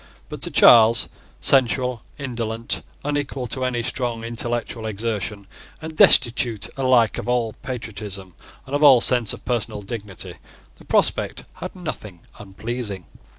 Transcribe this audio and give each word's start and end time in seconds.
But 0.29 0.41
to 0.41 0.49
Charles, 0.49 1.09
sensual, 1.41 2.01
indolent, 2.17 2.81
unequal 3.05 3.45
to 3.45 3.63
any 3.63 3.83
strong 3.83 4.23
intellectual 4.23 4.87
exertion, 4.87 5.45
and 5.79 5.95
destitute 5.95 6.67
alike 6.75 7.19
of 7.19 7.29
all 7.29 7.53
patriotism 7.61 8.33
and 8.65 8.73
of 8.73 8.81
all 8.81 8.99
sense 8.99 9.31
of 9.31 9.45
personal 9.45 9.83
dignity, 9.83 10.37
the 10.77 10.85
prospect 10.85 11.43
had 11.57 11.75
nothing 11.75 12.21
unpleasing. 12.39 13.05